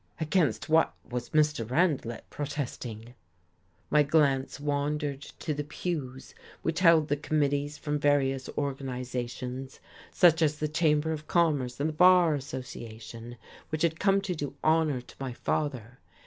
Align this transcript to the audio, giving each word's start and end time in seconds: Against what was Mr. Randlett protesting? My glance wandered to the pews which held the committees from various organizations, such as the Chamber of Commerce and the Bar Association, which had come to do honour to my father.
Against 0.19 0.67
what 0.67 0.95
was 1.07 1.29
Mr. 1.29 1.63
Randlett 1.63 2.23
protesting? 2.31 3.13
My 3.91 4.01
glance 4.01 4.59
wandered 4.59 5.21
to 5.21 5.53
the 5.53 5.63
pews 5.63 6.33
which 6.63 6.79
held 6.79 7.07
the 7.07 7.15
committees 7.15 7.77
from 7.77 7.99
various 7.99 8.49
organizations, 8.57 9.79
such 10.11 10.41
as 10.41 10.57
the 10.57 10.67
Chamber 10.67 11.11
of 11.11 11.27
Commerce 11.27 11.79
and 11.79 11.87
the 11.89 11.93
Bar 11.93 12.33
Association, 12.33 13.37
which 13.69 13.83
had 13.83 13.99
come 13.99 14.21
to 14.21 14.33
do 14.33 14.55
honour 14.63 15.01
to 15.01 15.15
my 15.19 15.33
father. 15.33 15.99